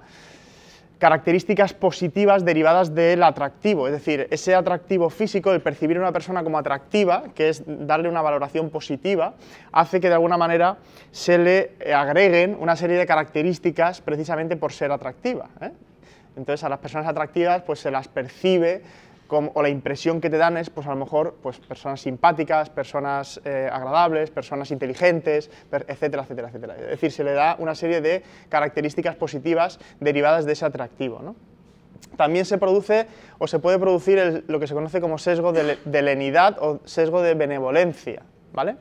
características 0.99 1.75
positivas 1.75 2.45
derivadas 2.45 2.95
del 2.95 3.23
atractivo, 3.23 3.87
es 3.87 3.93
decir, 3.93 4.27
ese 4.31 4.55
atractivo 4.55 5.11
físico, 5.11 5.53
el 5.53 5.61
percibir 5.61 5.99
a 5.99 6.01
una 6.01 6.13
persona 6.13 6.43
como 6.43 6.59
atractiva, 6.59 7.25
que 7.35 7.51
es 7.51 7.63
darle 7.67 8.09
una 8.09 8.23
valoración 8.23 8.71
positiva, 8.71 9.35
hace 9.73 10.01
que 10.01 10.09
de 10.09 10.15
alguna 10.15 10.39
manera 10.39 10.79
se 11.11 11.39
le 11.39 11.73
eh, 11.81 11.93
agreguen 11.93 12.57
una 12.59 12.77
serie 12.77 12.97
de 12.97 13.07
características 13.07 14.01
precisamente 14.01 14.57
por 14.57 14.73
ser 14.73 14.91
atractiva. 14.91 15.51
¿eh? 15.61 15.71
Entonces 16.37 16.65
a 16.65 16.69
las 16.69 16.79
personas 16.79 17.07
atractivas 17.07 17.63
pues 17.63 17.81
se 17.81 17.91
las 17.91 18.09
percibe 18.09 18.83
o 19.29 19.63
la 19.63 19.69
impresión 19.69 20.21
que 20.21 20.31
te 20.31 20.37
dan 20.37 20.57
es 20.57 20.71
pues 20.71 20.87
a 20.87 20.91
lo 20.91 20.97
mejor 20.97 21.37
pues 21.43 21.59
personas 21.59 22.01
simpáticas, 22.01 22.71
personas 22.71 23.41
eh, 23.45 23.69
agradables, 23.73 24.31
personas 24.31 24.71
inteligentes, 24.71 25.51
etcétera, 25.71 26.23
etcétera, 26.23 26.49
etcétera. 26.49 26.77
Es 26.77 26.87
decir, 26.89 27.13
se 27.13 27.25
le 27.25 27.33
da 27.33 27.57
una 27.59 27.75
serie 27.75 28.01
de 28.01 28.23
características 28.49 29.17
positivas 29.17 29.79
derivadas 30.01 30.47
de 30.47 30.53
ese 30.53 30.65
atractivo. 30.65 31.21
¿no? 31.23 31.35
También 32.17 32.45
se 32.45 32.59
produce 32.59 33.07
o 33.39 33.47
se 33.47 33.59
puede 33.59 33.79
producir 33.79 34.45
lo 34.47 34.61
que 34.61 34.67
se 34.67 34.75
conoce 34.75 35.01
como 35.01 35.19
sesgo 35.19 35.53
de 35.53 36.03
lenidad 36.03 36.57
o 36.61 36.81
sesgo 36.85 37.23
de 37.23 37.35
benevolencia, 37.35 38.23
¿vale? 38.53 38.77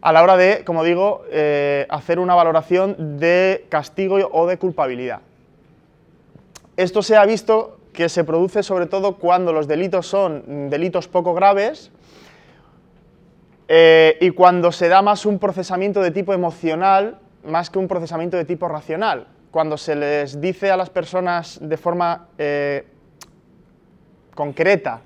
A 0.00 0.12
la 0.12 0.22
hora 0.22 0.36
de, 0.36 0.64
como 0.64 0.84
digo, 0.84 1.24
eh, 1.30 1.86
hacer 1.88 2.20
una 2.20 2.34
valoración 2.34 3.18
de 3.18 3.66
castigo 3.68 4.16
o 4.30 4.46
de 4.46 4.56
culpabilidad. 4.56 5.20
Esto 6.76 7.02
se 7.02 7.16
ha 7.16 7.26
visto 7.26 7.77
que 7.92 8.08
se 8.08 8.24
produce 8.24 8.62
sobre 8.62 8.86
todo 8.86 9.16
cuando 9.16 9.52
los 9.52 9.66
delitos 9.66 10.06
son 10.06 10.70
delitos 10.70 11.08
poco 11.08 11.34
graves 11.34 11.90
eh, 13.68 14.16
y 14.20 14.30
cuando 14.30 14.72
se 14.72 14.88
da 14.88 15.02
más 15.02 15.26
un 15.26 15.38
procesamiento 15.38 16.00
de 16.00 16.10
tipo 16.10 16.32
emocional 16.32 17.18
más 17.44 17.70
que 17.70 17.78
un 17.78 17.88
procesamiento 17.88 18.36
de 18.36 18.44
tipo 18.44 18.68
racional. 18.68 19.26
Cuando 19.50 19.76
se 19.76 19.96
les 19.96 20.40
dice 20.40 20.70
a 20.70 20.76
las 20.76 20.90
personas 20.90 21.58
de 21.60 21.76
forma 21.76 22.28
eh, 22.38 22.86
concreta 24.34 25.02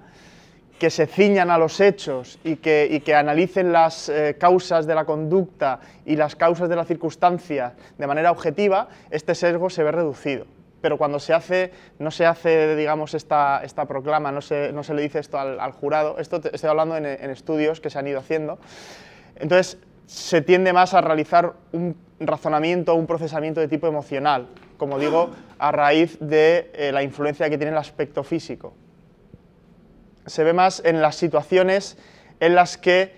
que 0.79 0.91
se 0.91 1.07
ciñan 1.07 1.51
a 1.51 1.59
los 1.59 1.81
hechos 1.81 2.41
y 2.43 2.57
que, 2.57 2.89
y 2.91 3.01
que 3.01 3.15
analicen 3.15 3.73
las 3.73 4.09
eh, 4.09 4.37
causas 4.39 4.85
de 4.85 4.97
la 4.97 5.05
conducta 5.05 5.79
y 6.05 6.17
las 6.17 6.35
causas 6.35 6.69
de 6.69 6.75
la 6.75 6.85
circunstancia 6.85 7.75
de 7.97 8.07
manera 8.09 8.33
objetiva, 8.33 8.89
este 9.11 9.37
sesgo 9.37 9.71
se 9.71 9.85
ve 9.85 9.93
reducido. 9.93 10.45
Pero 10.83 10.99
cuando 10.99 11.19
se 11.19 11.33
hace, 11.33 11.73
no 11.99 12.11
se 12.11 12.27
hace, 12.27 12.77
digamos, 12.77 13.15
esta, 13.15 13.63
esta 13.65 13.87
proclama, 13.87 14.31
no 14.33 14.43
se, 14.43 14.73
no 14.73 14.83
se 14.83 14.93
le 14.93 15.01
dice 15.03 15.21
esto 15.21 15.39
al, 15.39 15.59
al 15.61 15.73
jurado, 15.73 16.19
esto 16.19 16.41
te- 16.41 16.55
estoy 16.55 16.69
hablando 16.69 16.97
en, 16.97 17.07
en 17.07 17.31
estudios 17.31 17.81
que 17.81 17.89
se 17.89 17.99
han 17.99 18.07
ido 18.09 18.19
haciendo, 18.19 18.59
entonces 19.37 19.79
se 20.07 20.43
tiende 20.43 20.73
más 20.75 20.93
a 20.93 21.01
realizar 21.01 21.55
un 21.73 21.97
razonamiento, 22.21 22.95
un 22.95 23.07
procesamiento 23.07 23.61
de 23.61 23.69
tipo 23.69 23.87
emocional, 23.87 24.49
como 24.77 24.99
digo, 24.99 25.31
a 25.59 25.71
raíz 25.73 26.19
de 26.21 26.71
eh, 26.75 26.91
la 26.93 27.03
influencia 27.05 27.49
que 27.49 27.57
tiene 27.57 27.71
el 27.73 27.79
aspecto 27.79 28.25
físico. 28.25 28.75
Se 30.27 30.43
ve 30.45 30.53
más 30.53 30.83
en 30.85 31.01
las 31.01 31.15
situaciones 31.17 31.97
en 32.41 32.55
las 32.57 32.77
que 32.77 33.15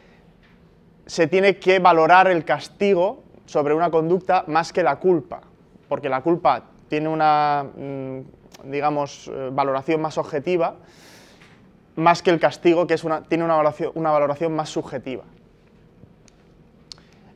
se 1.06 1.26
tiene 1.26 1.56
que 1.56 1.78
valorar 1.78 2.28
el 2.28 2.44
castigo 2.44 3.22
sobre 3.46 3.74
una 3.74 3.90
conducta 3.90 4.44
más 4.46 4.72
que 4.72 4.82
la 4.82 4.96
culpa, 4.96 5.40
porque 5.88 6.08
la 6.10 6.20
culpa 6.22 6.64
tiene 6.88 7.08
una, 7.08 7.66
mm, 7.76 8.70
digamos, 8.70 9.28
eh, 9.28 9.50
valoración 9.52 10.00
más 10.00 10.18
objetiva, 10.18 10.76
más 11.96 12.22
que 12.22 12.30
el 12.30 12.40
castigo, 12.40 12.86
que 12.86 12.94
es 12.94 13.04
una, 13.04 13.22
tiene 13.22 13.44
una 13.44 13.56
valoración, 13.56 13.92
una 13.94 14.10
valoración 14.10 14.54
más 14.54 14.68
subjetiva. 14.70 15.24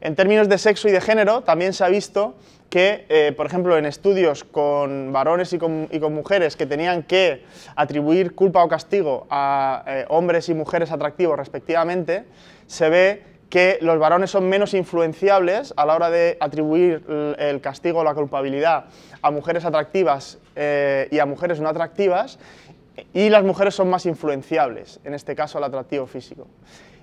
En 0.01 0.15
términos 0.15 0.49
de 0.49 0.59
sexo 0.59 0.89
y 0.89 0.93
de 0.93 1.01
género, 1.01 1.43
también 1.43 1.73
se 1.73 1.85
ha 1.85 1.89
visto 1.89 2.35
que, 2.71 3.07
eh, 3.09 3.33
por 3.37 3.47
ejemplo, 3.47 3.77
en 3.77 3.87
estudios 3.87 4.45
con 4.45 5.13
varones 5.13 5.53
y 5.53 5.59
con, 5.59 5.89
y 5.91 5.99
con 5.99 6.15
mujeres 6.15 6.55
que 6.55 6.67
tenían 6.67 7.03
que 7.03 7.45
atribuir 7.75 8.35
culpa 8.35 8.63
o 8.63 8.69
castigo 8.69 9.27
a 9.31 9.83
eh, 9.87 10.05
hombres 10.09 10.49
y 10.49 10.55
mujeres 10.55 10.93
atractivos 10.93 11.37
respectivamente, 11.39 12.25
se 12.67 12.89
ve 12.91 13.23
que 13.49 13.79
los 13.81 13.99
varones 13.99 14.31
son 14.31 14.49
menos 14.49 14.75
influenciables 14.75 15.73
a 15.77 15.87
la 15.87 15.95
hora 15.95 16.11
de 16.11 16.37
atribuir 16.41 17.05
el 17.39 17.61
castigo 17.61 18.01
o 18.01 18.05
la 18.05 18.15
culpabilidad 18.15 18.87
a 19.23 19.31
mujeres 19.31 19.65
atractivas 19.65 20.39
eh, 20.57 21.09
y 21.11 21.19
a 21.19 21.27
mujeres 21.27 21.61
no 21.61 21.69
atractivas, 21.69 22.39
y 23.13 23.29
las 23.31 23.45
mujeres 23.45 23.75
son 23.75 23.89
más 23.89 24.07
influenciables, 24.07 25.01
en 25.05 25.15
este 25.15 25.35
caso 25.35 25.59
al 25.59 25.65
atractivo 25.65 26.07
físico. 26.07 26.47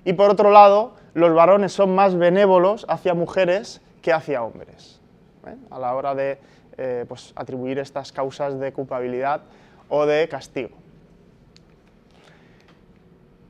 Y 0.03 0.13
por 0.13 0.29
otro 0.29 0.51
lado, 0.51 0.93
los 1.13 1.33
varones 1.33 1.73
son 1.73 1.95
más 1.95 2.15
benévolos 2.15 2.85
hacia 2.89 3.13
mujeres 3.13 3.81
que 4.01 4.13
hacia 4.13 4.43
hombres, 4.43 4.99
¿eh? 5.47 5.55
a 5.71 5.79
la 5.79 5.95
hora 5.95 6.13
de 6.13 6.37
eh, 6.77 7.05
pues, 7.07 7.33
atribuir 7.35 7.79
estas 7.79 8.11
causas 8.11 8.59
de 8.59 8.71
culpabilidad 8.71 9.41
o 9.89 10.05
de 10.05 10.27
castigo. 10.27 10.84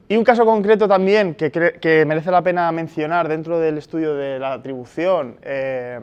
Y 0.08 0.18
un 0.18 0.24
caso 0.24 0.46
concreto 0.46 0.88
también 0.88 1.34
que, 1.34 1.52
que 1.52 2.06
merece 2.06 2.30
la 2.30 2.42
pena 2.44 2.72
mencionar 2.72 3.28
dentro 3.28 3.60
del 3.60 3.78
estudio 3.80 4.14
de 4.16 4.38
la 4.38 4.54
atribución 4.54 5.38
eh, 5.42 6.00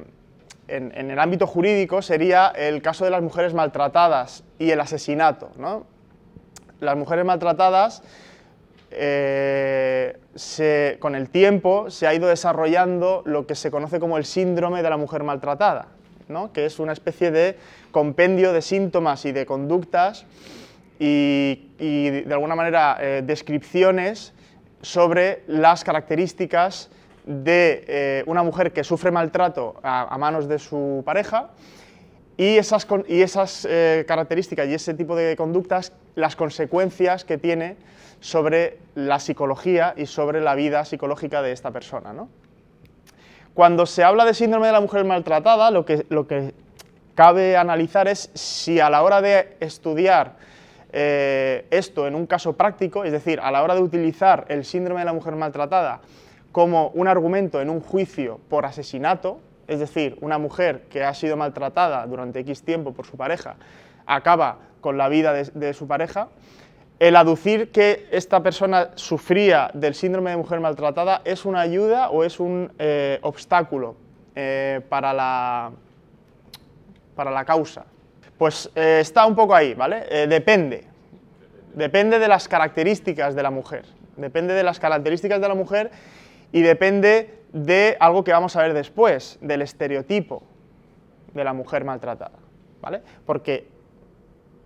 en, 0.66 0.92
en 0.96 1.10
el 1.12 1.18
ámbito 1.20 1.46
jurídico 1.46 2.02
sería 2.02 2.48
el 2.48 2.82
caso 2.82 3.04
de 3.04 3.12
las 3.12 3.22
mujeres 3.22 3.54
maltratadas 3.54 4.42
y 4.58 4.70
el 4.70 4.80
asesinato. 4.80 5.50
¿no? 5.56 5.86
Las 6.80 6.96
mujeres 6.96 7.24
maltratadas, 7.24 8.02
eh, 8.90 10.18
se- 10.34 10.96
con 10.98 11.14
el 11.14 11.28
tiempo, 11.30 11.88
se 11.88 12.08
ha 12.08 12.14
ido 12.14 12.26
desarrollando 12.26 13.22
lo 13.24 13.46
que 13.46 13.54
se 13.54 13.70
conoce 13.70 14.00
como 14.00 14.18
el 14.18 14.24
síndrome 14.24 14.82
de 14.82 14.90
la 14.90 14.96
mujer 14.96 15.22
maltratada, 15.22 15.86
¿no? 16.26 16.52
que 16.52 16.66
es 16.66 16.80
una 16.80 16.92
especie 16.92 17.30
de 17.30 17.56
compendio 17.92 18.52
de 18.52 18.62
síntomas 18.62 19.24
y 19.26 19.32
de 19.32 19.46
conductas 19.46 20.26
y, 21.04 22.10
de 22.10 22.32
alguna 22.32 22.54
manera 22.54 22.96
eh, 23.00 23.22
descripciones 23.24 24.32
sobre 24.82 25.42
las 25.48 25.82
características 25.82 26.90
de 27.24 27.84
eh, 27.86 28.24
una 28.26 28.42
mujer 28.42 28.72
que 28.72 28.84
sufre 28.84 29.10
maltrato 29.10 29.80
a, 29.82 30.16
manos 30.18 30.48
de 30.48 30.58
su 30.58 31.02
pareja 31.04 31.50
y 32.36 32.56
esas, 32.56 32.86
y 33.08 33.22
esas 33.22 33.66
eh, 33.68 34.04
características 34.06 34.68
y 34.68 34.74
ese 34.74 34.94
tipo 34.94 35.16
de 35.16 35.36
conductas, 35.36 35.92
las 36.14 36.36
consecuencias 36.36 37.24
que 37.24 37.38
tiene 37.38 37.76
sobre 38.20 38.78
la 38.94 39.18
psicología 39.18 39.94
y 39.96 40.06
sobre 40.06 40.40
la 40.40 40.54
vida 40.54 40.84
psicológica 40.84 41.42
de 41.42 41.52
esta 41.52 41.72
persona. 41.72 42.12
¿no? 42.12 42.28
Cuando 43.54 43.86
se 43.86 44.04
habla 44.04 44.24
de 44.24 44.34
síndrome 44.34 44.68
de 44.68 44.72
la 44.72 44.80
mujer 44.80 45.04
maltratada, 45.04 45.70
lo 45.72 45.84
que, 45.84 46.06
lo 46.08 46.26
que 46.28 46.54
cabe 47.16 47.56
analizar 47.56 48.06
es 48.06 48.30
si 48.34 48.78
a 48.78 48.88
la 48.88 49.02
hora 49.02 49.20
de 49.20 49.56
estudiar 49.60 50.51
eh, 50.92 51.66
esto 51.70 52.06
en 52.06 52.14
un 52.14 52.26
caso 52.26 52.52
práctico, 52.54 53.04
es 53.04 53.12
decir, 53.12 53.40
a 53.40 53.50
la 53.50 53.62
hora 53.62 53.74
de 53.74 53.80
utilizar 53.80 54.44
el 54.48 54.64
síndrome 54.64 55.00
de 55.00 55.06
la 55.06 55.12
mujer 55.12 55.34
maltratada 55.36 56.00
como 56.52 56.88
un 56.88 57.08
argumento 57.08 57.60
en 57.60 57.70
un 57.70 57.80
juicio 57.80 58.38
por 58.48 58.66
asesinato, 58.66 59.40
es 59.66 59.80
decir, 59.80 60.18
una 60.20 60.38
mujer 60.38 60.82
que 60.90 61.02
ha 61.02 61.14
sido 61.14 61.36
maltratada 61.36 62.06
durante 62.06 62.40
X 62.40 62.62
tiempo 62.62 62.92
por 62.92 63.06
su 63.06 63.16
pareja 63.16 63.56
acaba 64.06 64.58
con 64.80 64.98
la 64.98 65.08
vida 65.08 65.32
de, 65.32 65.72
su 65.74 65.86
pareja, 65.86 66.28
el 66.98 67.16
aducir 67.16 67.70
que 67.70 68.06
esta 68.10 68.42
persona 68.42 68.90
sufría 68.94 69.70
del 69.74 69.94
síndrome 69.94 70.30
de 70.30 70.36
mujer 70.36 70.60
maltratada 70.60 71.22
es 71.24 71.44
una 71.44 71.60
ayuda 71.60 72.10
o 72.10 72.24
es 72.24 72.40
un 72.40 72.72
eh, 72.78 73.18
obstáculo 73.22 73.96
eh, 74.34 74.80
para, 74.88 75.12
la, 75.12 75.70
para 77.14 77.30
la 77.30 77.44
causa. 77.44 77.84
Pues 78.42 78.68
eh, 78.74 78.98
está 79.00 79.24
un 79.24 79.36
poco 79.36 79.54
ahí, 79.54 79.72
¿vale? 79.74 80.04
Eh, 80.10 80.26
depende. 80.26 80.82
Depende 81.74 82.18
de 82.18 82.26
las 82.26 82.48
características 82.48 83.36
de 83.36 83.42
la 83.44 83.52
mujer. 83.52 83.84
Depende 84.16 84.52
de 84.52 84.64
las 84.64 84.80
características 84.80 85.40
de 85.40 85.46
la 85.46 85.54
mujer 85.54 85.92
y 86.50 86.60
depende 86.60 87.38
de 87.52 87.96
algo 88.00 88.24
que 88.24 88.32
vamos 88.32 88.56
a 88.56 88.62
ver 88.62 88.74
después, 88.74 89.38
del 89.42 89.62
estereotipo 89.62 90.42
de 91.34 91.44
la 91.44 91.52
mujer 91.52 91.84
maltratada, 91.84 92.40
¿vale? 92.80 93.02
Porque 93.26 93.68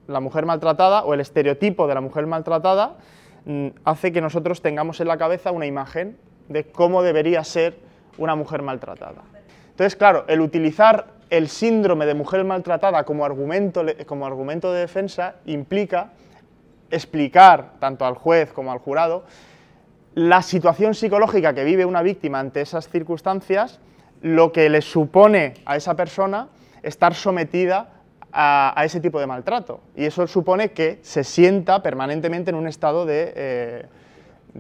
la 0.06 0.20
mujer 0.20 0.46
maltratada 0.46 1.04
o 1.04 1.12
el 1.12 1.20
estereotipo 1.20 1.86
de 1.86 1.94
la 1.96 2.00
mujer 2.00 2.24
maltratada 2.24 2.96
mm, 3.44 3.66
hace 3.84 4.10
que 4.10 4.22
nosotros 4.22 4.62
tengamos 4.62 5.00
en 5.00 5.08
la 5.08 5.18
cabeza 5.18 5.50
una 5.50 5.66
imagen 5.66 6.16
de 6.48 6.64
cómo 6.64 7.02
debería 7.02 7.44
ser 7.44 7.76
una 8.16 8.36
mujer 8.36 8.62
maltratada. 8.62 9.36
Entonces, 9.76 9.94
claro, 9.94 10.24
el 10.26 10.40
utilizar 10.40 11.08
el 11.28 11.50
síndrome 11.50 12.06
de 12.06 12.14
mujer 12.14 12.42
maltratada 12.44 13.04
como 13.04 13.26
argumento, 13.26 13.84
como 14.06 14.26
argumento 14.26 14.72
de 14.72 14.80
defensa 14.80 15.34
implica 15.44 16.12
explicar 16.90 17.72
tanto 17.78 18.06
al 18.06 18.14
juez 18.14 18.54
como 18.54 18.72
al 18.72 18.78
jurado 18.78 19.24
la 20.14 20.40
situación 20.40 20.94
psicológica 20.94 21.52
que 21.52 21.62
vive 21.62 21.84
una 21.84 22.00
víctima 22.00 22.40
ante 22.40 22.62
esas 22.62 22.88
circunstancias, 22.88 23.78
lo 24.22 24.50
que 24.50 24.70
le 24.70 24.80
supone 24.80 25.52
a 25.66 25.76
esa 25.76 25.94
persona 25.94 26.48
estar 26.82 27.14
sometida 27.14 27.90
a, 28.32 28.72
a 28.80 28.84
ese 28.86 29.02
tipo 29.02 29.20
de 29.20 29.26
maltrato. 29.26 29.82
Y 29.94 30.06
eso 30.06 30.26
supone 30.26 30.70
que 30.70 31.00
se 31.02 31.22
sienta 31.22 31.82
permanentemente 31.82 32.48
en 32.48 32.56
un 32.56 32.66
estado 32.66 33.04
de, 33.04 33.34
eh, 33.36 33.86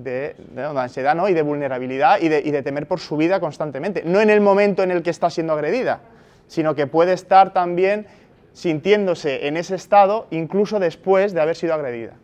de- 0.02 0.36
ansiedad 0.76 1.14
¿no? 1.14 1.28
y 1.28 1.34
de 1.34 1.42
vulnerabilidad 1.42 2.20
y 2.20 2.28
de, 2.28 2.40
y 2.44 2.50
de 2.50 2.62
temer 2.62 2.86
por 2.86 3.00
su 3.00 3.16
vida 3.16 3.40
constantemente. 3.40 4.02
No 4.04 4.20
en 4.20 4.30
el 4.30 4.40
momento 4.40 4.82
en 4.82 4.90
el 4.90 5.02
que 5.02 5.10
está 5.10 5.30
siendo 5.30 5.52
agredida, 5.52 6.00
sino 6.48 6.74
que 6.74 6.86
puede 6.86 7.12
estar 7.12 7.52
también 7.52 8.06
sintiéndose 8.52 9.46
en 9.48 9.56
ese 9.56 9.74
estado 9.74 10.26
incluso 10.30 10.78
después 10.78 11.32
de 11.32 11.40
haber 11.40 11.56
sido 11.56 11.74
agredida. 11.74 12.14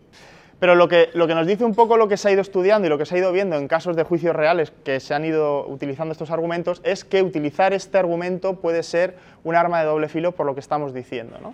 Pero 0.58 0.76
lo 0.76 0.86
que, 0.88 1.08
lo 1.14 1.26
que 1.26 1.34
nos 1.34 1.46
dice 1.48 1.64
un 1.64 1.74
poco 1.74 1.96
lo 1.96 2.06
que 2.06 2.16
se 2.16 2.28
ha 2.28 2.30
ido 2.30 2.40
estudiando 2.40 2.86
y 2.86 2.88
lo 2.88 2.96
que 2.96 3.04
se 3.04 3.16
ha 3.16 3.18
ido 3.18 3.32
viendo 3.32 3.56
en 3.56 3.66
casos 3.66 3.96
de 3.96 4.04
juicios 4.04 4.36
reales 4.36 4.72
que 4.84 5.00
se 5.00 5.12
han 5.12 5.24
ido 5.24 5.66
utilizando 5.66 6.12
estos 6.12 6.30
argumentos 6.30 6.80
es 6.84 7.04
que 7.04 7.20
utilizar 7.22 7.72
este 7.72 7.98
argumento 7.98 8.60
puede 8.60 8.84
ser 8.84 9.16
un 9.42 9.56
arma 9.56 9.80
de 9.80 9.86
doble 9.86 10.08
filo 10.08 10.30
por 10.32 10.46
lo 10.46 10.54
que 10.54 10.60
estamos 10.60 10.94
diciendo. 10.94 11.36
¿no? 11.42 11.52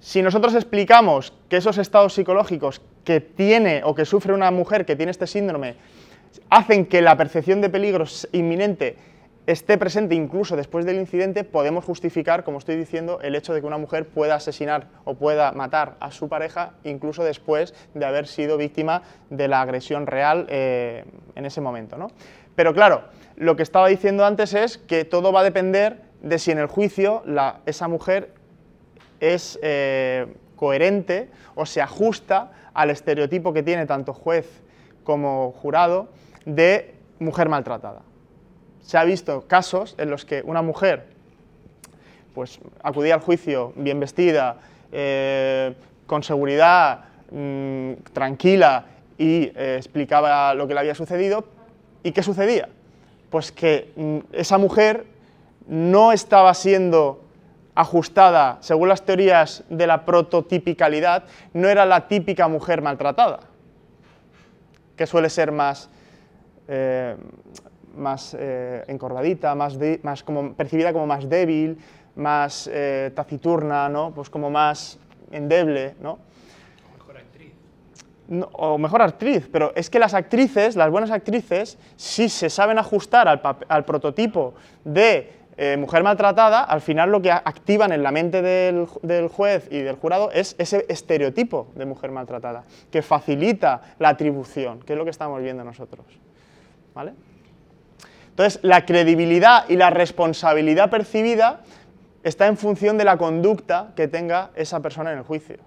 Si 0.00 0.20
nosotros 0.20 0.54
explicamos 0.54 1.32
que 1.48 1.56
esos 1.56 1.78
estados 1.78 2.12
psicológicos 2.12 2.82
que 3.04 3.20
tiene 3.20 3.82
o 3.84 3.94
que 3.94 4.04
sufre 4.04 4.32
una 4.32 4.50
mujer 4.50 4.84
que 4.84 4.96
tiene 4.96 5.10
este 5.10 5.26
síndrome 5.26 5.76
hacen 6.50 6.86
que 6.86 7.02
la 7.02 7.16
percepción 7.16 7.60
de 7.60 7.70
peligro 7.70 8.04
inminente 8.32 8.96
esté 9.46 9.76
presente 9.76 10.14
incluso 10.14 10.56
después 10.56 10.86
del 10.86 10.96
incidente, 10.96 11.44
podemos 11.44 11.84
justificar, 11.84 12.44
como 12.44 12.58
estoy 12.58 12.76
diciendo, 12.76 13.18
el 13.22 13.34
hecho 13.34 13.52
de 13.52 13.60
que 13.60 13.66
una 13.66 13.76
mujer 13.76 14.08
pueda 14.08 14.36
asesinar 14.36 14.88
o 15.04 15.14
pueda 15.14 15.52
matar 15.52 15.96
a 16.00 16.10
su 16.10 16.28
pareja 16.28 16.72
incluso 16.82 17.22
después 17.22 17.74
de 17.92 18.06
haber 18.06 18.26
sido 18.26 18.56
víctima 18.56 19.02
de 19.30 19.48
la 19.48 19.60
agresión 19.60 20.06
real 20.06 20.46
eh, 20.48 21.04
en 21.34 21.44
ese 21.44 21.60
momento. 21.60 21.98
¿no? 21.98 22.08
Pero 22.54 22.72
claro, 22.72 23.04
lo 23.36 23.54
que 23.56 23.62
estaba 23.62 23.88
diciendo 23.88 24.24
antes 24.24 24.54
es 24.54 24.78
que 24.78 25.04
todo 25.04 25.30
va 25.32 25.40
a 25.40 25.44
depender 25.44 26.00
de 26.22 26.38
si 26.38 26.50
en 26.50 26.58
el 26.58 26.66
juicio 26.66 27.22
esa 27.66 27.86
mujer 27.86 28.32
es 29.20 29.58
eh, 29.62 30.26
coherente 30.56 31.28
o 31.54 31.66
se 31.66 31.82
ajusta 31.82 32.52
al 32.74 32.90
estereotipo 32.90 33.52
que 33.52 33.62
tiene 33.62 33.86
tanto 33.86 34.12
juez 34.12 34.62
como 35.04 35.52
jurado 35.52 36.08
de 36.44 36.94
mujer 37.18 37.48
maltratada. 37.48 38.02
Se 38.82 38.98
ha 38.98 39.04
visto 39.04 39.46
casos 39.46 39.94
en 39.96 40.10
los 40.10 40.24
que 40.24 40.42
una 40.44 40.60
mujer 40.60 41.06
pues, 42.34 42.58
acudía 42.82 43.14
al 43.14 43.20
juicio 43.20 43.72
bien 43.76 44.00
vestida, 44.00 44.58
eh, 44.92 45.74
con 46.06 46.22
seguridad, 46.22 47.04
mm, 47.30 47.92
tranquila 48.12 48.86
y 49.16 49.52
eh, 49.54 49.76
explicaba 49.78 50.52
lo 50.54 50.68
que 50.68 50.74
le 50.74 50.80
había 50.80 50.94
sucedido. 50.94 51.44
¿Y 52.02 52.12
qué 52.12 52.22
sucedía? 52.22 52.68
Pues 53.30 53.52
que 53.52 53.92
mm, 53.96 54.18
esa 54.32 54.58
mujer 54.58 55.06
no 55.66 56.12
estaba 56.12 56.52
siendo 56.52 57.23
ajustada, 57.74 58.58
según 58.60 58.88
las 58.88 59.02
teorías 59.04 59.64
de 59.68 59.86
la 59.86 60.04
prototipicalidad, 60.04 61.24
no 61.52 61.68
era 61.68 61.84
la 61.84 62.06
típica 62.08 62.46
mujer 62.48 62.82
maltratada, 62.82 63.40
que 64.96 65.06
suele 65.06 65.28
ser 65.28 65.50
más, 65.52 65.90
eh, 66.68 67.16
más 67.96 68.36
eh, 68.38 68.84
encordadita, 68.88 69.54
más, 69.54 69.78
de- 69.78 70.00
más 70.02 70.22
como, 70.22 70.54
percibida 70.54 70.92
como 70.92 71.06
más 71.06 71.28
débil, 71.28 71.78
más 72.16 72.70
eh, 72.72 73.10
taciturna, 73.14 73.88
¿no? 73.88 74.12
pues 74.14 74.30
como 74.30 74.50
más 74.50 74.98
endeble. 75.32 75.94
¿no? 76.00 76.18
No, 78.28 78.46
o 78.52 78.78
mejor 78.78 79.02
actriz, 79.02 79.48
pero 79.52 79.72
es 79.74 79.90
que 79.90 79.98
las 79.98 80.14
actrices, 80.14 80.76
las 80.76 80.90
buenas 80.90 81.10
actrices, 81.10 81.76
si 81.96 82.28
se 82.28 82.48
saben 82.48 82.78
ajustar 82.78 83.28
al, 83.28 83.42
al 83.68 83.84
prototipo 83.84 84.54
de 84.84 85.43
eh, 85.56 85.76
mujer 85.76 86.02
maltratada, 86.02 86.64
al 86.64 86.80
final 86.80 87.10
lo 87.10 87.22
que 87.22 87.30
activan 87.30 87.92
en 87.92 88.02
la 88.02 88.10
mente 88.10 88.42
del, 88.42 88.86
del, 89.02 89.28
juez 89.28 89.68
y 89.70 89.78
del 89.80 89.96
jurado 89.96 90.30
es 90.32 90.56
ese 90.58 90.84
estereotipo 90.88 91.68
de 91.74 91.86
mujer 91.86 92.10
maltratada, 92.10 92.64
que 92.90 93.02
facilita 93.02 93.80
la 93.98 94.08
atribución, 94.08 94.80
que 94.80 94.94
es 94.94 94.98
lo 94.98 95.04
que 95.04 95.10
estamos 95.10 95.40
viendo 95.42 95.62
nosotros. 95.62 96.04
¿Vale? 96.94 97.12
Entonces, 98.30 98.58
la 98.64 98.84
credibilidad 98.84 99.64
y 99.68 99.76
la 99.76 99.90
responsabilidad 99.90 100.90
percibida 100.90 101.60
está 102.24 102.48
en 102.48 102.56
función 102.56 102.98
de 102.98 103.04
la 103.04 103.16
conducta 103.16 103.92
que 103.94 104.08
tenga 104.08 104.50
esa 104.56 104.80
persona 104.80 105.12
en 105.12 105.18
el 105.18 105.24
juicio. 105.24 105.58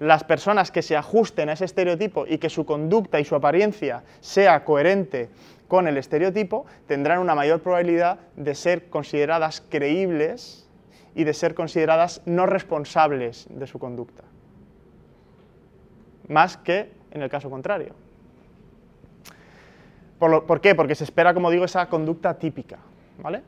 Las 0.00 0.24
personas 0.24 0.72
que 0.72 0.82
se 0.82 0.96
ajusten 0.96 1.48
a 1.48 1.52
ese 1.52 1.64
estereotipo 1.64 2.26
y 2.26 2.38
que 2.38 2.50
su 2.50 2.66
conducta 2.66 3.20
y 3.20 3.24
su 3.24 3.36
apariencia 3.36 4.02
sea 4.20 4.64
coherente 4.64 5.28
con 5.68 5.86
el 5.86 5.98
estereotipo, 5.98 6.66
tendrán 6.86 7.20
una 7.20 7.34
mayor 7.34 7.60
probabilidad 7.60 8.18
de 8.36 8.54
ser 8.54 8.88
consideradas 8.88 9.62
creíbles 9.68 10.68
y 11.14 11.24
de 11.24 11.34
ser 11.34 11.54
consideradas 11.54 12.22
no 12.24 12.46
responsables 12.46 13.46
de 13.50 13.66
su 13.66 13.78
conducta. 13.78 14.24
Más 16.28 16.56
que 16.56 16.90
en 17.10 17.22
el 17.22 17.30
caso 17.30 17.50
contrario. 17.50 17.94
¿Por, 20.18 20.30
lo, 20.30 20.46
¿Por, 20.46 20.60
qué? 20.60 20.74
Porque 20.74 20.94
se 20.94 21.04
espera, 21.04 21.32
como 21.32 21.50
digo, 21.50 21.64
esa 21.64 21.88
conducta 21.88 22.34
típica. 22.38 22.78
¿vale? 23.22 23.42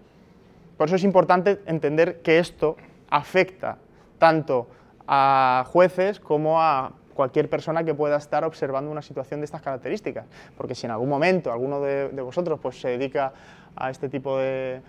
Por 0.77 0.87
eso 0.87 0.97
es 0.97 1.05
importante 1.05 1.61
entender 1.67 2.21
que 2.23 2.39
esto 2.39 2.77
afecta 3.09 3.79
tanto 4.19 4.69
a 5.07 5.65
jueces 5.67 6.21
como 6.21 6.61
a 6.61 6.93
cualquier 7.21 7.51
persona 7.51 7.85
que 7.85 7.93
pueda 7.93 8.17
estar 8.17 8.45
observando 8.47 8.91
una 8.91 9.03
situación 9.03 9.41
de 9.41 9.45
estas 9.45 9.61
características. 9.61 10.25
Porque 10.57 10.75
si 10.75 10.87
en 10.87 10.93
algún 10.93 11.11
momento 11.11 11.53
alguno 11.53 11.79
de, 11.83 12.09
vosotros 12.23 12.59
pues, 12.63 12.81
se 12.81 12.89
dedica 12.89 13.35
a 13.77 13.91
este 13.91 14.09
tipo 14.09 14.39
de, 14.39 14.81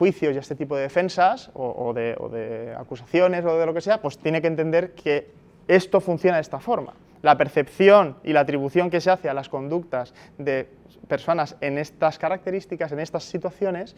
juicios 0.00 0.34
y 0.34 0.36
a 0.36 0.40
este 0.40 0.56
tipo 0.56 0.74
de 0.74 0.82
defensas 0.82 1.52
o, 1.54 1.92
de, 1.94 2.74
acusaciones 2.76 3.44
o 3.44 3.56
de 3.56 3.66
lo 3.66 3.72
que 3.72 3.80
sea, 3.80 4.02
pues 4.02 4.18
tiene 4.18 4.40
que 4.40 4.48
entender 4.48 4.94
que 4.94 5.30
esto 5.68 6.00
funciona 6.00 6.38
de 6.38 6.40
esta 6.40 6.58
forma. 6.58 6.94
La 7.22 7.38
percepción 7.38 8.16
y 8.24 8.32
la 8.32 8.40
atribución 8.40 8.90
que 8.90 9.00
se 9.00 9.08
hace 9.08 9.28
a 9.28 9.34
las 9.34 9.48
conductas 9.48 10.14
de 10.38 10.68
personas 11.06 11.54
en 11.60 11.78
estas 11.78 12.18
características, 12.18 12.90
en 12.90 12.98
estas 12.98 13.22
situaciones, 13.22 13.94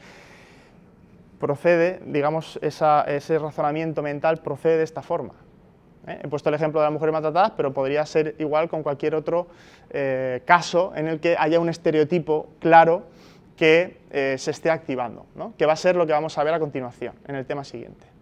procede, 1.41 2.03
digamos, 2.05 2.59
ese 2.61 3.39
razonamiento 3.39 4.03
mental 4.03 4.43
procede 4.43 4.77
de 4.77 4.85
esta 4.85 5.01
forma. 5.01 5.33
¿Eh? 6.07 6.21
He 6.23 6.29
puesto 6.29 6.49
el 6.49 6.55
ejemplo 6.55 6.81
de 6.81 6.87
las 6.87 6.93
mujeres 6.93 7.13
maltratadas, 7.13 7.53
pero 7.57 7.73
podría 7.73 8.05
ser 8.07 8.35
igual 8.39 8.69
con 8.69 8.83
cualquier 8.83 9.15
otro 9.15 9.49
eh, 9.91 10.43
caso 10.45 10.93
en 10.95 11.09
el 11.09 11.21
que 11.21 11.37
haya 11.39 11.61
un 11.61 11.69
estereotipo 11.69 12.49
claro 12.61 13.05
que 13.57 13.99
eh, 14.11 14.37
se 14.39 14.51
esté 14.51 14.71
activando, 14.71 15.27
¿no? 15.35 15.55
que 15.57 15.67
va 15.67 15.75
a 15.75 15.77
ser 15.77 15.97
lo 15.97 16.07
que 16.07 16.13
vamos 16.13 16.37
a 16.39 16.45
ver 16.45 16.55
a 16.55 16.59
continuación, 16.59 17.15
en 17.27 17.37
el 17.37 17.47
tema 17.47 17.65
siguiente. 17.65 18.14